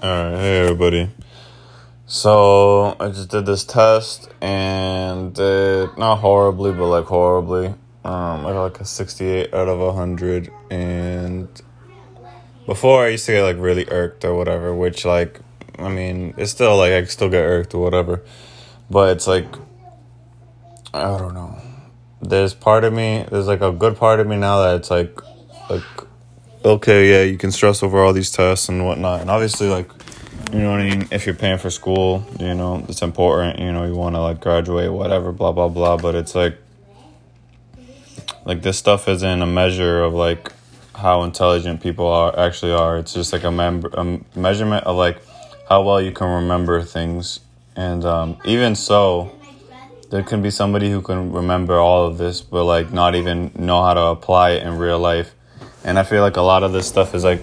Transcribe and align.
Alright, 0.00 0.38
hey 0.38 0.60
everybody. 0.60 1.10
So 2.06 2.96
I 3.00 3.08
just 3.08 3.30
did 3.30 3.46
this 3.46 3.64
test 3.64 4.28
and 4.40 5.34
did 5.34 5.98
not 5.98 6.20
horribly, 6.20 6.70
but 6.70 6.86
like 6.86 7.06
horribly. 7.06 7.66
Um, 8.04 8.46
I 8.46 8.52
got 8.52 8.62
like 8.62 8.80
a 8.80 8.84
68 8.84 9.52
out 9.52 9.66
of 9.66 9.80
100. 9.80 10.52
And 10.70 11.48
before 12.64 13.06
I 13.06 13.08
used 13.08 13.26
to 13.26 13.32
get 13.32 13.42
like 13.42 13.56
really 13.58 13.86
irked 13.90 14.24
or 14.24 14.36
whatever, 14.36 14.72
which 14.72 15.04
like, 15.04 15.40
I 15.80 15.88
mean, 15.88 16.32
it's 16.36 16.52
still 16.52 16.76
like 16.76 16.92
I 16.92 17.02
still 17.06 17.28
get 17.28 17.42
irked 17.42 17.74
or 17.74 17.82
whatever. 17.82 18.22
But 18.88 19.16
it's 19.16 19.26
like, 19.26 19.52
I 20.94 21.18
don't 21.18 21.34
know. 21.34 21.60
There's 22.22 22.54
part 22.54 22.84
of 22.84 22.92
me, 22.92 23.26
there's 23.32 23.48
like 23.48 23.62
a 23.62 23.72
good 23.72 23.96
part 23.96 24.20
of 24.20 24.28
me 24.28 24.36
now 24.36 24.62
that 24.62 24.76
it's 24.76 24.92
like, 24.92 25.20
like 25.68 25.82
okay, 26.64 27.10
yeah, 27.10 27.22
you 27.22 27.38
can 27.38 27.52
stress 27.52 27.82
over 27.82 28.02
all 28.02 28.12
these 28.12 28.30
tests 28.30 28.68
and 28.68 28.84
whatnot. 28.84 29.20
And 29.20 29.30
obviously, 29.30 29.68
like, 29.68 29.90
you 30.52 30.60
know 30.60 30.70
what 30.70 30.80
I 30.80 30.90
mean? 30.90 31.08
If 31.10 31.26
you're 31.26 31.34
paying 31.34 31.58
for 31.58 31.70
school, 31.70 32.24
you 32.40 32.54
know, 32.54 32.84
it's 32.88 33.02
important, 33.02 33.58
you 33.58 33.72
know, 33.72 33.84
you 33.84 33.94
want 33.94 34.14
to, 34.14 34.20
like, 34.20 34.40
graduate, 34.40 34.92
whatever, 34.92 35.32
blah, 35.32 35.52
blah, 35.52 35.68
blah. 35.68 35.96
But 35.96 36.14
it's 36.14 36.34
like, 36.34 36.56
like, 38.44 38.62
this 38.62 38.78
stuff 38.78 39.08
isn't 39.08 39.42
a 39.42 39.46
measure 39.46 40.02
of, 40.02 40.14
like, 40.14 40.52
how 40.94 41.22
intelligent 41.22 41.82
people 41.82 42.06
are 42.06 42.36
actually 42.38 42.72
are. 42.72 42.98
It's 42.98 43.14
just 43.14 43.32
like 43.32 43.44
a, 43.44 43.50
mem- 43.50 43.84
a 43.92 44.38
measurement 44.38 44.84
of, 44.84 44.96
like, 44.96 45.22
how 45.68 45.82
well 45.82 46.00
you 46.00 46.12
can 46.12 46.42
remember 46.42 46.82
things. 46.82 47.40
And 47.76 48.04
um, 48.04 48.38
even 48.44 48.74
so, 48.74 49.34
there 50.10 50.22
can 50.22 50.40
be 50.40 50.50
somebody 50.50 50.90
who 50.90 51.02
can 51.02 51.30
remember 51.30 51.78
all 51.78 52.06
of 52.06 52.16
this, 52.18 52.40
but, 52.40 52.64
like, 52.64 52.90
not 52.90 53.14
even 53.14 53.52
know 53.54 53.84
how 53.84 53.94
to 53.94 54.02
apply 54.02 54.52
it 54.52 54.66
in 54.66 54.78
real 54.78 54.98
life 54.98 55.34
and 55.88 55.98
I 55.98 56.02
feel 56.02 56.20
like 56.20 56.36
a 56.36 56.42
lot 56.42 56.64
of 56.64 56.72
this 56.72 56.86
stuff 56.86 57.14
is 57.14 57.24
like, 57.24 57.42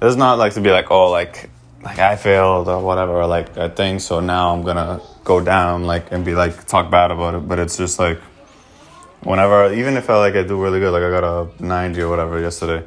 it's 0.00 0.14
not 0.14 0.38
like 0.38 0.54
to 0.54 0.60
be 0.60 0.70
like, 0.70 0.92
oh, 0.92 1.10
like, 1.10 1.50
like 1.82 1.98
I 1.98 2.14
failed 2.14 2.68
or 2.68 2.80
whatever, 2.80 3.14
or 3.14 3.26
like 3.26 3.56
a 3.56 3.68
thing. 3.68 3.98
So 3.98 4.20
now 4.20 4.54
I'm 4.54 4.62
gonna 4.62 5.00
go 5.24 5.40
down, 5.40 5.82
like, 5.82 6.12
and 6.12 6.24
be 6.24 6.36
like, 6.36 6.66
talk 6.66 6.92
bad 6.92 7.10
about 7.10 7.34
it. 7.34 7.48
But 7.48 7.58
it's 7.58 7.76
just 7.76 7.98
like, 7.98 8.20
whenever, 9.24 9.74
even 9.74 9.96
if 9.96 10.08
I 10.08 10.16
like 10.16 10.36
I 10.36 10.44
do 10.44 10.62
really 10.62 10.78
good, 10.78 10.92
like 10.92 11.02
I 11.02 11.10
got 11.10 11.24
a 11.24 11.62
90 11.62 12.00
or 12.02 12.08
whatever 12.08 12.40
yesterday, 12.40 12.86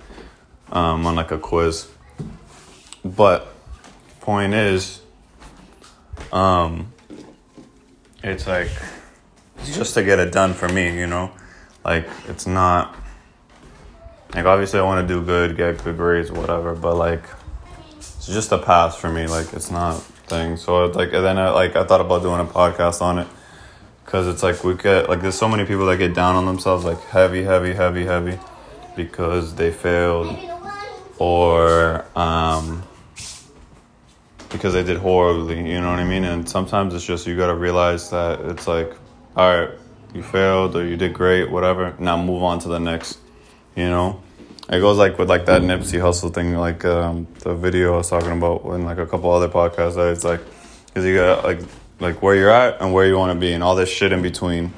um, 0.72 1.06
on 1.06 1.14
like 1.16 1.32
a 1.32 1.38
quiz. 1.38 1.90
But 3.04 3.54
point 4.22 4.54
is, 4.54 5.02
um, 6.32 6.94
it's 8.24 8.48
like, 8.48 8.72
just 9.66 9.94
to 9.96 10.04
get 10.04 10.20
it 10.20 10.32
done 10.32 10.54
for 10.54 10.70
me, 10.70 10.98
you 10.98 11.08
know, 11.08 11.32
like 11.84 12.08
it's 12.30 12.48
not 12.48 12.96
like 14.34 14.46
obviously 14.46 14.80
I 14.80 14.84
want 14.84 15.08
to 15.08 15.14
do 15.14 15.26
good, 15.26 15.58
get 15.58 15.84
good 15.84 15.98
grades, 15.98 16.32
whatever. 16.32 16.76
But 16.76 16.96
like, 16.96 17.24
it's 17.98 18.28
just 18.28 18.52
a 18.52 18.58
pass 18.58 18.96
for 18.96 19.12
me. 19.12 19.28
Like 19.28 19.54
it's 19.54 19.72
not 19.72 20.02
thing. 20.30 20.56
So 20.58 20.86
like 20.86 21.12
and 21.14 21.26
then 21.26 21.38
I 21.38 21.50
like 21.50 21.76
I 21.76 21.84
thought 21.84 22.02
about 22.02 22.22
doing 22.22 22.40
a 22.40 22.46
podcast 22.46 23.02
on 23.02 23.20
it 23.20 23.28
because 24.06 24.28
it's 24.28 24.44
like 24.44 24.64
we 24.64 24.76
get 24.76 25.10
like 25.10 25.22
there's 25.22 25.38
so 25.38 25.50
many 25.50 25.66
people 25.66 25.86
that 25.88 25.98
get 25.98 26.14
down 26.14 26.36
on 26.36 26.46
themselves 26.46 26.86
like 26.86 27.02
heavy, 27.06 27.44
heavy, 27.44 27.74
heavy, 27.74 28.06
heavy 28.06 28.40
because 28.96 29.56
they 29.56 29.72
failed 29.72 30.38
or 31.18 32.06
um 32.16 32.84
because 34.50 34.74
they 34.74 34.84
did 34.84 34.98
horribly. 34.98 35.58
You 35.58 35.82
know 35.82 35.90
what 35.90 36.00
I 36.00 36.06
mean? 36.06 36.24
And 36.24 36.48
sometimes 36.48 36.94
it's 36.94 37.06
just 37.06 37.28
you 37.28 37.36
gotta 37.36 37.56
realize 37.56 38.10
that 38.12 38.40
it's 38.42 38.68
like, 38.68 38.94
all 39.36 39.60
right, 39.60 39.72
you 40.14 40.24
failed 40.24 40.76
or 40.76 40.86
you 40.86 40.98
did 40.98 41.14
great, 41.14 41.50
whatever. 41.50 41.96
Now 42.00 42.22
move 42.22 42.44
on 42.44 42.60
to 42.60 42.68
the 42.68 42.80
next 42.80 43.20
you 43.80 43.90
know 43.90 44.22
it 44.72 44.82
goes 44.82 44.98
like 44.98 45.18
with 45.18 45.30
like 45.30 45.46
that 45.48 45.64
Nipsey 45.64 46.00
Hussle 46.00 46.32
thing, 46.32 46.54
like 46.56 46.86
um, 46.86 47.28
the 47.40 47.56
video 47.56 47.96
I 47.96 47.98
was 47.98 48.10
talking 48.10 48.32
about 48.32 48.64
in 48.76 48.86
like 48.86 49.00
a 49.00 49.06
couple 49.08 49.32
other 49.32 49.50
podcasts. 49.50 49.96
That 49.96 50.12
it's 50.12 50.24
like, 50.24 50.42
cause 50.94 51.04
you 51.04 51.16
got 51.16 51.44
like 51.44 51.62
like 52.00 52.22
where 52.22 52.36
you're 52.36 52.52
at 52.52 52.80
and 52.80 52.94
where 52.94 53.08
you 53.08 53.18
want 53.18 53.34
to 53.34 53.40
be, 53.40 53.52
and 53.54 53.64
all 53.64 53.76
this 53.76 53.90
shit 53.90 54.12
in 54.12 54.22
between. 54.22 54.72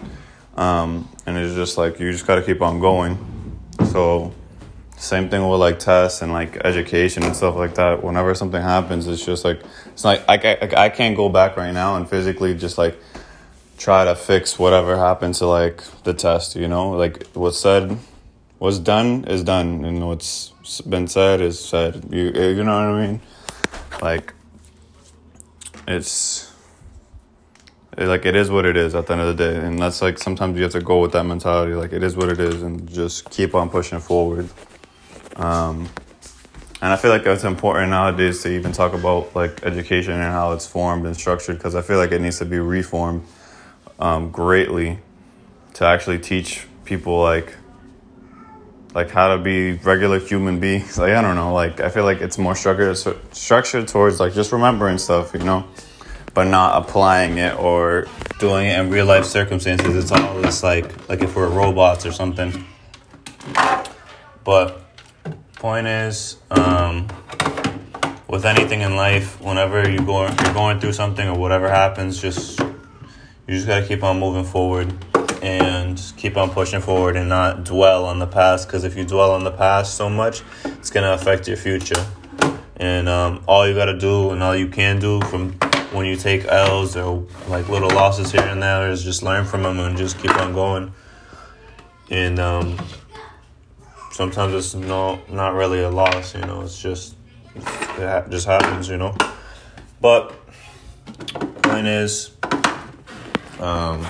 Um, 0.56 1.10
and 1.26 1.38
it's 1.38 1.56
just 1.56 1.78
like 1.78 2.00
you 2.00 2.10
just 2.12 2.26
got 2.26 2.36
to 2.36 2.42
keep 2.42 2.62
on 2.62 2.80
going. 2.80 3.18
So, 3.92 4.34
same 4.96 5.30
thing 5.30 5.46
with 5.50 5.60
like 5.60 5.78
tests 5.80 6.22
and 6.22 6.32
like 6.32 6.56
education 6.64 7.24
and 7.24 7.36
stuff 7.36 7.58
like 7.58 7.76
that. 7.76 8.02
Whenever 8.02 8.34
something 8.34 8.62
happens, 8.62 9.08
it's 9.08 9.26
just 9.26 9.44
like 9.44 9.62
it's 9.88 10.06
like 10.06 10.24
I 10.30 10.36
I, 10.36 10.86
I 10.86 10.90
can't 10.90 11.18
go 11.18 11.28
back 11.28 11.58
right 11.58 11.74
now 11.74 11.98
and 11.98 12.10
physically 12.10 12.56
just 12.56 12.78
like 12.78 12.98
try 13.78 14.06
to 14.06 14.16
fix 14.16 14.58
whatever 14.58 14.96
happened 14.96 15.36
to 15.36 15.48
like 15.48 15.84
the 16.04 16.14
test. 16.14 16.56
You 16.56 16.70
know, 16.70 16.92
like 16.92 17.28
what's 17.34 17.60
said 17.60 17.98
what's 18.62 18.78
done 18.78 19.24
is 19.24 19.44
done, 19.44 19.84
and 19.86 20.08
what's 20.08 20.52
been 20.82 21.08
said 21.08 21.42
is 21.42 21.60
said. 21.60 22.06
You 22.12 22.26
you 22.26 22.64
know 22.64 22.78
what 22.78 22.96
I 22.96 23.08
mean? 23.08 23.22
Like 24.04 24.36
it's 25.88 26.54
it, 27.98 28.06
like 28.06 28.28
it 28.28 28.36
is 28.36 28.52
what 28.52 28.68
it 28.68 28.78
is 28.78 28.94
at 28.94 29.08
the 29.08 29.14
end 29.14 29.22
of 29.24 29.36
the 29.36 29.44
day, 29.44 29.58
and 29.58 29.80
that's 29.80 30.04
like 30.04 30.20
sometimes 30.20 30.58
you 30.58 30.64
have 30.64 30.74
to 30.74 30.82
go 30.82 31.02
with 31.02 31.12
that 31.14 31.24
mentality. 31.24 31.74
Like 31.74 31.92
it 31.92 32.04
is 32.04 32.16
what 32.16 32.30
it 32.30 32.40
is, 32.40 32.62
and 32.62 32.88
just 32.88 33.32
keep 33.32 33.56
on 33.56 33.72
pushing 33.72 34.00
forward. 34.00 34.48
Um, 35.38 35.90
and 36.84 36.94
I 36.94 36.98
feel 36.98 37.10
like 37.10 37.26
it's 37.26 37.44
important 37.44 37.90
nowadays 37.90 38.44
to 38.44 38.50
even 38.50 38.74
talk 38.74 38.94
about 38.94 39.36
like 39.36 39.64
education 39.64 40.14
and 40.14 40.32
how 40.32 40.52
it's 40.52 40.68
formed 40.68 41.08
and 41.08 41.18
structured 41.18 41.58
because 41.58 41.74
I 41.74 41.82
feel 41.82 41.98
like 41.98 42.12
it 42.12 42.22
needs 42.22 42.38
to 42.38 42.46
be 42.46 42.60
reformed 42.60 43.26
um, 44.00 44.30
greatly 44.30 45.00
to 45.74 45.86
actually 45.86 46.20
teach 46.20 46.68
people 46.86 47.20
like 47.20 47.56
like 48.94 49.10
how 49.10 49.36
to 49.36 49.42
be 49.42 49.74
regular 49.74 50.20
human 50.20 50.60
beings. 50.60 50.98
Like 51.02 51.14
I 51.14 51.22
don't 51.22 51.36
know, 51.36 51.54
like 51.54 51.80
I 51.80 51.90
feel 51.90 52.04
like 52.04 52.22
it's 52.22 52.38
more 52.38 52.56
structured 52.56 52.98
structured 53.34 53.88
towards 53.88 54.20
like 54.20 54.34
just 54.34 54.52
remembering 54.52 54.98
stuff, 54.98 55.34
you 55.34 55.40
know, 55.40 55.66
but 56.34 56.46
not 56.46 56.84
applying 56.84 57.38
it 57.38 57.58
or 57.58 58.08
doing 58.40 58.68
it 58.68 58.80
in 58.80 58.90
real 58.90 59.06
life 59.06 59.26
circumstances. 59.26 59.96
It's 59.96 60.12
all 60.12 60.42
this 60.42 60.64
like 60.64 61.10
like 61.10 61.22
if 61.22 61.36
we're 61.36 61.50
robots 61.50 62.06
or 62.06 62.12
something. 62.12 62.66
But 64.44 64.82
point 65.56 65.88
is, 65.88 66.38
um, 66.50 67.08
with 68.28 68.46
anything 68.46 68.82
in 68.82 68.96
life, 68.96 69.40
whenever 69.42 69.90
you 69.90 70.00
go 70.00 70.24
you're 70.24 70.54
going 70.54 70.80
through 70.80 70.94
something 70.94 71.28
or 71.28 71.38
whatever 71.38 71.70
happens, 71.70 72.22
just 72.22 72.60
you 72.60 73.56
just 73.56 73.68
gotta 73.68 73.88
keep 73.88 74.04
on 74.04 74.20
moving 74.20 74.46
forward 74.46 74.94
and 75.42 76.02
keep 76.18 76.38
on 76.38 76.50
pushing 76.52 76.82
forward 76.82 77.16
and 77.16 77.28
not 77.28 77.64
dwell 77.64 78.06
on 78.06 78.20
the 78.20 78.28
past 78.28 78.68
because 78.68 78.84
if 78.84 78.96
you 78.96 79.04
dwell 79.04 79.32
on 79.32 79.44
the 79.44 79.52
past 79.52 79.96
so 79.96 80.10
much 80.10 80.44
it's 80.64 80.90
going 80.90 81.04
to 81.04 81.14
affect 81.14 81.48
your 81.48 81.58
future. 81.58 82.06
And 82.78 83.08
um, 83.08 83.44
all 83.48 83.68
you 83.68 83.76
got 83.76 83.86
to 83.86 83.98
do 83.98 84.32
and 84.32 84.42
all 84.42 84.56
you 84.56 84.68
can 84.68 85.00
do 85.00 85.22
from 85.22 85.54
when 85.92 86.06
you 86.06 86.16
take 86.16 86.46
l's 86.46 86.96
or 86.96 87.28
like 87.48 87.70
little 87.70 87.90
losses 87.90 88.32
here 88.32 88.42
and 88.42 88.62
there 88.62 88.90
is 88.90 89.04
just 89.04 89.24
learn 89.24 89.46
from 89.46 89.64
them 89.64 89.80
and 89.80 89.98
just 89.98 90.18
keep 90.20 90.36
on 90.38 90.54
going. 90.54 90.94
And 92.10 92.40
um, 92.40 92.80
sometimes 94.12 94.54
it's 94.54 94.76
no 94.76 95.22
not 95.30 95.54
really 95.54 95.82
a 95.82 95.90
loss 95.90 96.36
you 96.36 96.42
know 96.42 96.62
it's 96.62 96.80
just 96.80 97.16
it 97.56 98.30
just 98.30 98.46
happens 98.46 98.90
you 98.90 98.98
know. 98.98 99.16
But 100.02 100.34
point 101.62 101.88
is 101.88 102.32
um, 103.60 104.06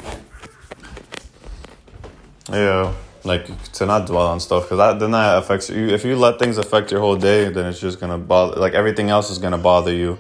yeah, 2.50 2.94
like 3.24 3.72
to 3.74 3.86
not 3.86 4.08
dwell 4.08 4.28
on 4.28 4.40
stuff 4.40 4.64
because 4.64 4.78
that 4.78 5.00
then 5.00 5.12
that 5.12 5.38
affects 5.38 5.70
you. 5.70 5.90
If 5.90 6.04
you 6.04 6.16
let 6.16 6.40
things 6.40 6.58
affect 6.58 6.92
your 6.92 7.02
whole 7.02 7.18
day, 7.18 7.50
then 7.50 7.66
it's 7.68 7.80
just 7.80 8.00
gonna 8.00 8.18
bother. 8.18 8.60
Like 8.60 8.74
everything 8.74 9.10
else 9.10 9.30
is 9.30 9.38
gonna 9.38 9.58
bother 9.58 9.94
you, 9.94 10.18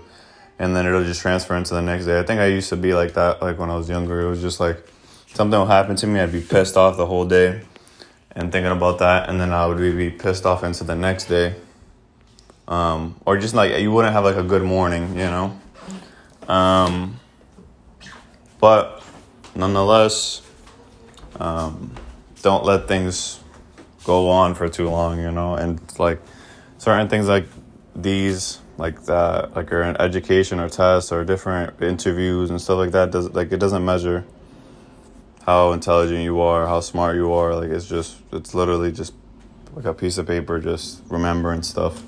and 0.60 0.76
then 0.76 0.86
it'll 0.86 1.04
just 1.04 1.22
transfer 1.22 1.56
into 1.56 1.74
the 1.74 1.82
next 1.82 2.06
day. 2.06 2.20
I 2.20 2.24
think 2.24 2.40
I 2.40 2.48
used 2.48 2.70
to 2.70 2.78
be 2.78 2.94
like 2.94 3.14
that. 3.14 3.42
Like 3.42 3.58
when 3.58 3.70
I 3.70 3.76
was 3.76 3.90
younger, 3.90 4.22
it 4.22 4.30
was 4.30 4.42
just 4.42 4.60
like 4.60 4.86
something 5.34 5.60
would 5.60 5.68
happen 5.68 5.96
to 5.96 6.08
me, 6.08 6.20
I'd 6.20 6.32
be 6.32 6.42
pissed 6.42 6.78
off 6.78 6.98
the 6.98 7.06
whole 7.06 7.26
day, 7.26 7.62
and 8.36 8.52
thinking 8.52 8.72
about 8.72 9.00
that, 9.00 9.30
and 9.30 9.40
then 9.40 9.52
I 9.52 9.66
would 9.66 9.78
be 9.78 10.10
pissed 10.10 10.46
off 10.46 10.64
into 10.64 10.84
the 10.84 10.96
next 10.96 11.26
day. 11.26 11.56
Um, 12.68 13.16
or 13.26 13.38
just 13.38 13.54
like 13.54 13.80
you 13.82 13.92
wouldn't 13.92 14.14
have 14.14 14.24
like 14.24 14.38
a 14.38 14.44
good 14.44 14.64
morning, 14.64 15.18
you 15.18 15.26
know. 15.26 15.60
Um, 16.48 17.20
but 18.60 19.04
nonetheless, 19.56 20.42
um, 21.40 21.92
don't 22.42 22.66
let 22.66 22.88
things 22.88 23.40
go 24.04 24.30
on 24.30 24.56
for 24.56 24.68
too 24.68 24.90
long, 24.90 25.20
you 25.20 25.32
know, 25.32 25.56
and 25.56 25.80
like 26.00 26.22
certain 26.78 27.08
things 27.08 27.28
like 27.28 27.46
these, 27.96 28.60
like 28.78 29.04
that, 29.06 29.56
like 29.56 29.70
your 29.70 29.84
education 30.02 30.60
or 30.60 30.70
tests 30.70 31.12
or 31.12 31.24
different 31.24 31.82
interviews 31.82 32.50
and 32.50 32.60
stuff 32.60 32.78
like 32.78 32.92
that, 32.92 33.12
does 33.12 33.30
like 33.32 33.52
it 33.52 33.60
doesn't 33.60 33.86
measure 33.86 34.26
how 35.46 35.72
intelligent 35.72 36.24
you 36.24 36.40
are, 36.40 36.68
how 36.68 36.80
smart 36.80 37.16
you 37.16 37.32
are. 37.34 37.56
Like 37.56 37.70
it's 37.70 37.88
just, 37.88 38.18
it's 38.32 38.54
literally 38.54 38.92
just 38.92 39.14
like 39.76 39.86
a 39.86 39.94
piece 39.94 40.18
of 40.18 40.28
paper, 40.28 40.60
just 40.60 41.02
remembering 41.10 41.64
stuff. 41.64 42.02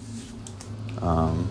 Um, 1.01 1.47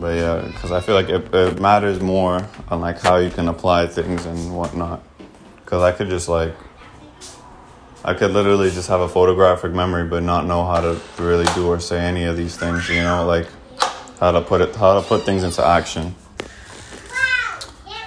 but 0.00 0.16
yeah, 0.16 0.40
because 0.46 0.72
I 0.72 0.80
feel 0.80 0.94
like 0.94 1.08
it, 1.08 1.32
it 1.32 1.60
matters 1.60 2.00
more 2.00 2.48
on 2.68 2.80
like 2.80 2.98
how 2.98 3.16
you 3.16 3.30
can 3.30 3.48
apply 3.48 3.86
things 3.86 4.26
and 4.26 4.56
whatnot. 4.56 5.02
Because 5.64 5.82
I 5.82 5.92
could 5.92 6.08
just 6.08 6.28
like 6.28 6.54
I 8.04 8.14
could 8.14 8.32
literally 8.32 8.70
just 8.70 8.88
have 8.88 9.00
a 9.00 9.08
photographic 9.08 9.72
memory 9.72 10.08
but 10.08 10.24
not 10.24 10.44
know 10.44 10.64
how 10.64 10.80
to 10.80 11.00
really 11.18 11.44
do 11.54 11.68
or 11.68 11.78
say 11.78 12.00
any 12.00 12.24
of 12.24 12.36
these 12.36 12.56
things, 12.56 12.88
you 12.88 13.02
know, 13.02 13.24
like 13.24 13.46
how 14.18 14.32
to 14.32 14.40
put 14.40 14.60
it, 14.60 14.74
how 14.74 15.00
to 15.00 15.06
put 15.06 15.24
things 15.24 15.44
into 15.44 15.64
action. 15.64 16.14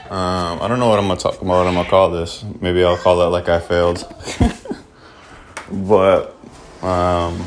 Um, 0.09 0.61
I 0.61 0.67
don't 0.67 0.79
know 0.79 0.89
what 0.89 0.99
I'm 0.99 1.07
gonna 1.07 1.19
talk 1.19 1.41
about. 1.41 1.65
I'm 1.65 1.75
gonna 1.75 1.89
call 1.89 2.11
this? 2.11 2.43
Maybe 2.59 2.83
I'll 2.83 2.97
call 2.97 3.21
it 3.21 3.27
like 3.27 3.47
I 3.47 3.59
failed. 3.59 4.05
but 5.71 6.35
um, 6.81 7.43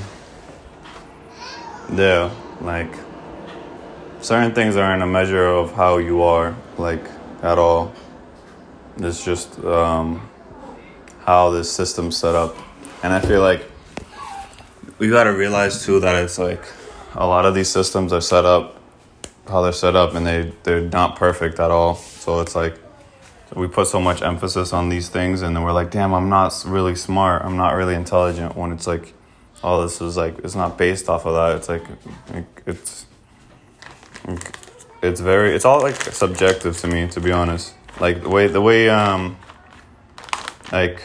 yeah, 1.92 2.34
like 2.62 2.92
certain 4.20 4.54
things 4.54 4.76
aren't 4.76 5.02
a 5.02 5.06
measure 5.06 5.46
of 5.46 5.72
how 5.72 5.98
you 5.98 6.22
are, 6.22 6.56
like 6.78 7.04
at 7.42 7.58
all. 7.58 7.92
It's 8.96 9.24
just 9.24 9.58
um, 9.64 10.28
how 11.28 11.50
this 11.50 11.70
system's 11.70 12.16
set 12.16 12.34
up, 12.34 12.56
and 13.02 13.12
I 13.12 13.20
feel 13.20 13.42
like 13.42 13.62
we 14.98 15.10
gotta 15.10 15.34
realize 15.34 15.84
too 15.84 16.00
that 16.00 16.24
it's 16.24 16.38
like 16.38 16.64
a 17.14 17.26
lot 17.26 17.44
of 17.44 17.54
these 17.54 17.68
systems 17.68 18.14
are 18.14 18.22
set 18.22 18.46
up 18.46 18.80
how 19.46 19.60
they're 19.60 19.72
set 19.72 19.94
up, 19.94 20.14
and 20.14 20.26
they 20.26 20.50
they're 20.62 20.88
not 21.00 21.16
perfect 21.16 21.60
at 21.60 21.70
all. 21.70 21.96
So 21.96 22.40
it's 22.40 22.54
like 22.56 22.76
we 23.54 23.68
put 23.68 23.88
so 23.88 24.00
much 24.00 24.22
emphasis 24.22 24.72
on 24.72 24.88
these 24.88 25.10
things, 25.10 25.42
and 25.42 25.54
then 25.54 25.62
we're 25.64 25.72
like, 25.72 25.90
damn, 25.90 26.14
I'm 26.14 26.30
not 26.30 26.64
really 26.66 26.94
smart. 26.94 27.44
I'm 27.44 27.58
not 27.58 27.74
really 27.74 27.94
intelligent. 27.94 28.56
When 28.56 28.72
it's 28.72 28.86
like, 28.86 29.12
all 29.62 29.82
this 29.82 30.00
is 30.00 30.16
like, 30.16 30.38
it's 30.38 30.54
not 30.54 30.78
based 30.78 31.10
off 31.10 31.26
of 31.26 31.34
that. 31.34 31.56
It's 31.56 31.68
like, 31.68 31.84
it's 32.66 33.04
it's 35.02 35.20
very 35.20 35.54
it's 35.54 35.66
all 35.66 35.82
like 35.82 35.96
subjective 36.24 36.74
to 36.78 36.86
me 36.86 37.06
to 37.08 37.20
be 37.20 37.32
honest 37.32 37.74
like 38.00 38.22
the 38.22 38.28
way 38.28 38.46
the 38.48 38.60
way 38.60 38.90
um 38.90 39.36
like 40.72 41.00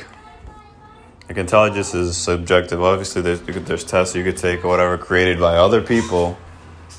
like 1.33 1.39
intelligence 1.39 1.95
is 1.95 2.15
subjective. 2.15 2.79
Obviously 2.83 3.23
there's 3.23 3.41
there's 3.41 3.83
tests 3.83 4.15
you 4.15 4.23
could 4.23 4.37
take 4.37 4.63
or 4.63 4.67
whatever 4.67 4.99
created 4.99 5.39
by 5.39 5.55
other 5.55 5.81
people 5.81 6.37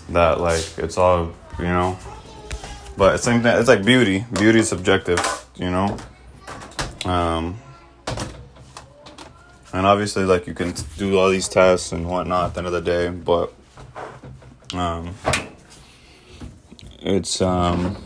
that 0.08 0.40
like 0.40 0.66
it's 0.76 0.98
all 0.98 1.32
you 1.56 1.66
know. 1.66 1.96
But 2.96 3.18
same 3.18 3.42
thing 3.42 3.56
it's 3.56 3.68
like 3.68 3.84
beauty. 3.84 4.26
Beauty 4.32 4.58
is 4.58 4.68
subjective 4.68 5.20
you 5.54 5.70
know? 5.70 5.96
Um 7.04 7.56
and 9.72 9.86
obviously 9.86 10.24
like 10.24 10.48
you 10.48 10.54
can 10.54 10.74
do 10.98 11.16
all 11.16 11.30
these 11.30 11.46
tests 11.46 11.92
and 11.92 12.08
whatnot 12.08 12.46
at 12.46 12.54
the 12.54 12.58
end 12.58 12.66
of 12.66 12.72
the 12.72 12.80
day 12.80 13.10
but 13.10 13.52
um 14.74 15.14
it's 16.98 17.40
um 17.40 17.96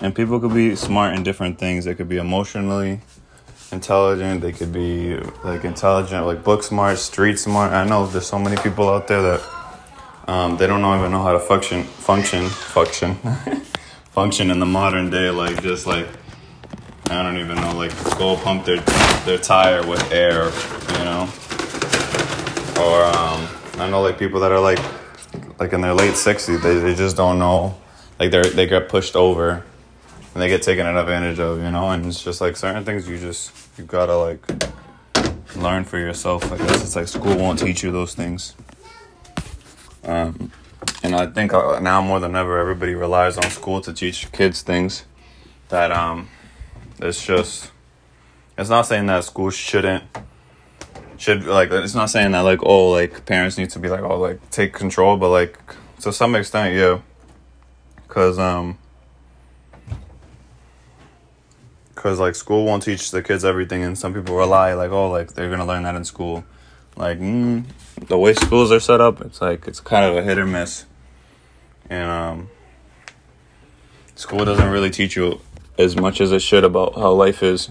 and 0.00 0.14
people 0.14 0.40
could 0.40 0.54
be 0.54 0.76
smart 0.76 1.14
in 1.14 1.24
different 1.24 1.58
things. 1.58 1.84
They 1.84 1.94
could 1.94 2.08
be 2.08 2.16
emotionally 2.16 3.00
intelligent 3.72 4.40
they 4.40 4.52
could 4.52 4.72
be 4.72 5.16
like 5.44 5.64
intelligent 5.64 6.24
like 6.26 6.42
book 6.42 6.62
smart 6.62 6.98
street 6.98 7.38
smart. 7.38 7.72
I 7.72 7.84
know 7.84 8.06
there's 8.06 8.26
so 8.26 8.38
many 8.38 8.56
people 8.56 8.88
out 8.88 9.08
there 9.08 9.22
that 9.22 9.42
um, 10.26 10.56
they 10.56 10.66
don't 10.66 10.84
even 10.98 11.10
know 11.10 11.22
how 11.22 11.32
to 11.32 11.40
function 11.40 11.84
function 11.84 12.48
function 12.48 13.14
function 14.10 14.50
in 14.50 14.58
the 14.58 14.66
modern 14.66 15.10
day 15.10 15.30
like 15.30 15.62
just 15.62 15.86
like 15.86 16.08
i 17.10 17.22
don't 17.22 17.38
even 17.38 17.56
know 17.56 17.74
like 17.76 17.92
go 18.18 18.36
pump 18.36 18.64
their 18.64 18.80
their 19.24 19.38
tire 19.38 19.86
with 19.86 20.02
air 20.10 20.46
you 20.98 21.04
know? 21.04 21.28
Or 22.80 23.04
um, 23.04 23.48
i 23.80 23.88
know 23.88 24.02
like 24.02 24.18
people 24.18 24.40
that 24.40 24.52
are 24.52 24.60
like 24.60 24.80
like 25.58 25.72
in 25.72 25.80
their 25.80 25.94
late 25.94 26.14
60s 26.14 26.62
they, 26.62 26.78
they 26.78 26.94
just 26.94 27.16
don't 27.16 27.38
know. 27.38 27.76
Like 28.18 28.30
they 28.30 28.42
they 28.50 28.66
get 28.66 28.88
pushed 28.88 29.16
over 29.16 29.64
and 30.38 30.42
they 30.44 30.48
get 30.48 30.62
taken 30.62 30.86
advantage 30.86 31.40
of 31.40 31.58
you 31.58 31.68
know? 31.72 31.90
And 31.90 32.06
it's 32.06 32.22
just 32.22 32.40
like 32.40 32.56
certain 32.56 32.84
things 32.84 33.08
you 33.08 33.18
just 33.18 33.50
you 33.76 33.82
gotta 33.82 34.16
like 34.16 34.46
learn 35.56 35.82
for 35.82 35.98
yourself. 35.98 36.52
I 36.52 36.58
guess 36.58 36.84
it's 36.84 36.94
like 36.94 37.08
school 37.08 37.36
won't 37.36 37.58
teach 37.58 37.82
you 37.82 37.90
those 37.90 38.14
things. 38.14 38.54
Um, 40.04 40.52
and 41.02 41.14
i 41.14 41.26
think 41.26 41.52
uh, 41.52 41.80
now 41.80 42.00
more 42.00 42.20
than 42.20 42.36
ever 42.36 42.58
everybody 42.58 42.94
relies 42.94 43.36
on 43.36 43.50
school 43.50 43.80
to 43.80 43.92
teach 43.92 44.30
kids 44.32 44.62
things 44.62 45.04
that 45.70 45.90
um 45.90 46.28
it's 47.00 47.26
just 47.26 47.72
it's 48.56 48.70
not 48.70 48.82
saying 48.86 49.06
that 49.06 49.24
school 49.24 49.50
shouldn't 49.50 50.04
should 51.18 51.44
like 51.44 51.70
it's 51.72 51.96
not 51.96 52.06
saying 52.06 52.30
that 52.30 52.40
like 52.40 52.60
oh 52.62 52.90
like 52.90 53.26
parents 53.26 53.58
need 53.58 53.68
to 53.68 53.78
be 53.78 53.88
like 53.88 54.02
oh 54.02 54.18
like 54.18 54.38
take 54.50 54.72
control 54.72 55.16
but 55.16 55.30
like 55.30 55.58
to 56.00 56.12
some 56.12 56.34
extent 56.36 56.74
yeah. 56.74 57.00
Because 58.06 58.38
um 58.38 58.78
because 61.98 62.20
like 62.20 62.36
school 62.36 62.64
won't 62.64 62.84
teach 62.84 63.10
the 63.10 63.20
kids 63.20 63.44
everything 63.44 63.82
and 63.82 63.98
some 63.98 64.14
people 64.14 64.36
rely 64.36 64.72
like 64.72 64.92
oh 64.92 65.10
like 65.10 65.34
they're 65.34 65.50
gonna 65.50 65.66
learn 65.66 65.82
that 65.82 65.96
in 65.96 66.04
school. 66.04 66.44
Like 66.96 67.18
mm, 67.18 67.64
the 68.06 68.16
way 68.16 68.34
schools 68.34 68.70
are 68.70 68.78
set 68.78 69.00
up 69.00 69.20
it's 69.20 69.40
like 69.40 69.66
it's 69.66 69.80
kind 69.80 70.04
of 70.04 70.16
a 70.16 70.22
hit 70.22 70.38
or 70.38 70.46
miss. 70.46 70.86
And 71.90 72.08
um 72.08 72.50
school 74.14 74.44
doesn't 74.44 74.70
really 74.70 74.90
teach 74.90 75.16
you 75.16 75.40
as 75.76 75.96
much 75.96 76.20
as 76.20 76.30
it 76.30 76.40
should 76.40 76.62
about 76.62 76.94
how 76.94 77.10
life 77.10 77.42
is. 77.42 77.70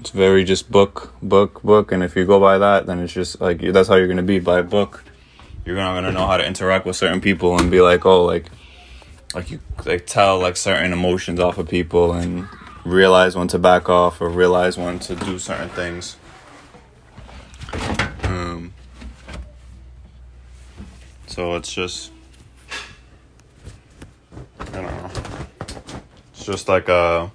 It's 0.00 0.10
very 0.10 0.44
just 0.44 0.70
book, 0.70 1.14
book, 1.22 1.62
book, 1.62 1.92
and 1.92 2.02
if 2.02 2.16
you 2.16 2.24
go 2.24 2.40
by 2.40 2.58
that, 2.58 2.86
then 2.86 2.98
it's 2.98 3.12
just 3.12 3.40
like 3.40 3.60
that's 3.60 3.88
how 3.88 3.94
you're 3.94 4.08
gonna 4.08 4.22
be 4.24 4.40
by 4.40 4.62
book. 4.62 5.04
You're 5.64 5.76
not 5.76 5.94
gonna 5.94 6.12
know 6.12 6.26
how 6.26 6.36
to 6.36 6.44
interact 6.44 6.84
with 6.84 6.96
certain 6.96 7.20
people 7.20 7.58
and 7.58 7.70
be 7.70 7.80
like, 7.80 8.04
oh, 8.06 8.24
like, 8.24 8.46
like 9.34 9.50
you 9.52 9.60
like 9.84 10.06
tell 10.06 10.40
like 10.40 10.56
certain 10.56 10.92
emotions 10.92 11.38
off 11.38 11.58
of 11.58 11.68
people 11.68 12.12
and 12.12 12.48
realize 12.88 13.36
when 13.36 13.48
to 13.48 13.58
back 13.58 13.88
off 13.88 14.20
or 14.20 14.28
realize 14.28 14.76
when 14.76 14.98
to 15.00 15.14
do 15.14 15.38
certain 15.38 15.68
things. 15.70 16.16
Um. 18.24 18.72
So 21.26 21.54
it's 21.56 21.72
just, 21.72 22.10
I 24.60 24.64
don't 24.64 24.84
know. 24.84 25.10
It's 26.32 26.44
just 26.44 26.68
like 26.68 26.88
a 26.88 27.30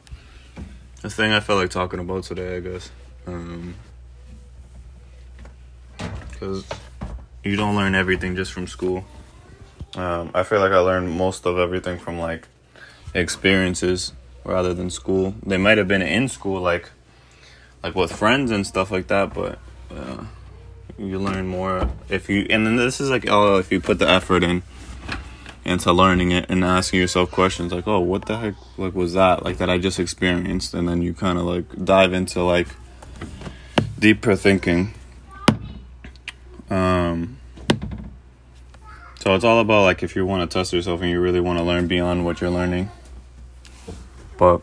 the 1.01 1.09
thing 1.09 1.31
I 1.31 1.39
felt 1.41 1.59
like 1.59 1.69
talking 1.69 1.99
about 1.99 2.23
today, 2.23 2.57
I 2.57 2.59
guess. 2.61 2.89
Because 6.31 6.63
um, 6.71 7.09
you 7.43 7.55
don't 7.55 7.75
learn 7.75 7.93
everything 7.93 8.35
just 8.35 8.53
from 8.53 8.67
school. 8.67 9.05
Um, 9.95 10.31
I 10.33 10.43
feel 10.43 10.59
like 10.59 10.71
I 10.71 10.79
learned 10.79 11.11
most 11.11 11.45
of 11.45 11.57
everything 11.57 11.99
from 11.99 12.17
like 12.17 12.47
experiences 13.13 14.13
rather 14.45 14.73
than 14.73 14.89
school. 14.89 15.35
They 15.45 15.57
might 15.57 15.77
have 15.77 15.87
been 15.87 16.01
in 16.01 16.27
school, 16.27 16.61
like 16.61 16.89
like 17.81 17.95
with 17.95 18.11
friends 18.11 18.51
and 18.51 18.65
stuff 18.65 18.91
like 18.91 19.07
that, 19.07 19.33
but 19.33 19.59
uh, 19.91 20.23
you 20.97 21.19
learn 21.19 21.47
more 21.47 21.89
if 22.09 22.29
you. 22.29 22.45
And 22.49 22.65
then 22.65 22.75
this 22.75 23.01
is 23.01 23.09
like 23.09 23.29
oh, 23.29 23.57
if 23.57 23.71
you 23.71 23.79
put 23.79 23.99
the 23.99 24.09
effort 24.09 24.43
in 24.43 24.63
into 25.65 25.93
learning 25.93 26.31
it 26.31 26.45
and 26.49 26.63
asking 26.63 26.99
yourself 26.99 27.31
questions 27.31 27.71
like, 27.71 27.87
oh, 27.87 27.99
what 27.99 28.25
the 28.25 28.37
heck 28.37 28.55
like 28.77 28.93
was 28.93 29.13
that 29.13 29.43
like 29.43 29.57
that 29.57 29.69
I 29.69 29.77
just 29.77 29.99
experienced, 29.99 30.73
and 30.73 30.87
then 30.87 31.01
you 31.01 31.13
kind 31.13 31.37
of 31.37 31.45
like 31.45 31.85
dive 31.85 32.13
into 32.13 32.41
like 32.43 32.67
deeper 33.99 34.35
thinking. 34.35 34.93
Um. 36.69 37.37
So 39.19 39.33
it's 39.35 39.45
all 39.45 39.61
about 39.61 39.83
like 39.83 40.03
if 40.03 40.17
you 40.17 40.25
want 40.25 40.49
to 40.49 40.53
test 40.53 40.73
yourself 40.73 40.99
and 41.01 41.09
you 41.09 41.21
really 41.21 41.39
want 41.39 41.57
to 41.57 41.63
learn 41.63 41.87
beyond 41.87 42.25
what 42.25 42.41
you're 42.41 42.49
learning. 42.49 42.89
But 44.43 44.61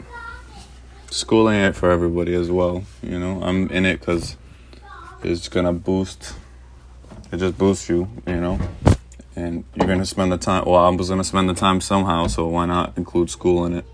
school 1.10 1.48
ain't 1.48 1.70
it 1.70 1.78
for 1.78 1.90
everybody 1.90 2.34
as 2.34 2.50
well. 2.50 2.84
You 3.02 3.18
know, 3.18 3.42
I'm 3.42 3.68
in 3.70 3.86
it 3.86 4.00
because 4.00 4.36
it's 5.22 5.48
gonna 5.48 5.72
boost. 5.72 6.34
It 7.32 7.38
just 7.38 7.56
boosts 7.56 7.88
you. 7.88 8.08
You 8.26 8.40
know 8.40 8.58
and 9.36 9.64
you're 9.74 9.86
gonna 9.86 10.04
spend 10.04 10.32
the 10.32 10.38
time. 10.38 10.64
Well, 10.66 10.84
I 10.84 10.88
was 10.90 11.08
gonna 11.08 11.24
spend 11.24 11.48
the 11.48 11.54
time 11.54 11.80
somehow, 11.80 12.26
so 12.26 12.46
why 12.46 12.66
not 12.66 12.96
include 12.96 13.30
school 13.30 13.64
in 13.64 13.74
it? 13.74 13.84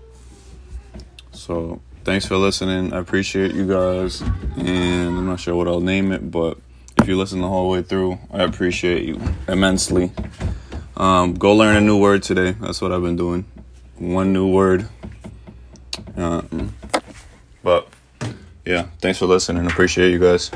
So 1.31 1.81
thanks 2.03 2.25
for 2.25 2.35
listening. 2.35 2.93
I 2.93 2.97
appreciate 2.97 3.53
you 3.53 3.67
guys, 3.67 4.21
and 4.57 5.17
I'm 5.17 5.25
not 5.25 5.39
sure 5.39 5.55
what 5.55 5.67
I'll 5.67 5.79
name 5.79 6.11
it, 6.11 6.29
but 6.31 6.57
if 6.97 7.07
you 7.07 7.17
listen 7.17 7.41
the 7.41 7.47
whole 7.47 7.69
way 7.69 7.81
through, 7.81 8.19
I 8.31 8.43
appreciate 8.43 9.03
you 9.03 9.21
immensely. 9.47 10.11
Um, 10.97 11.35
go 11.35 11.53
learn 11.53 11.77
a 11.77 11.81
new 11.81 11.97
word 11.97 12.23
today. 12.23 12.51
That's 12.51 12.81
what 12.81 12.91
I've 12.91 13.03
been 13.03 13.15
doing. 13.15 13.45
One 13.99 14.33
new 14.33 14.51
word. 14.51 14.89
Um, 16.17 16.73
but 17.63 17.87
yeah, 18.65 18.87
thanks 18.99 19.19
for 19.19 19.27
listening. 19.27 19.67
Appreciate 19.67 20.11
you 20.11 20.19
guys. 20.19 20.51